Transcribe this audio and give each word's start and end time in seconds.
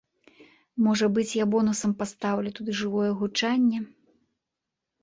Можа 0.85 1.09
быць 1.17 1.35
я 1.39 1.45
бонусам 1.53 1.91
пастаўлю 2.01 2.55
туды 2.61 2.71
жывое 2.81 3.11
гучанне. 3.21 3.79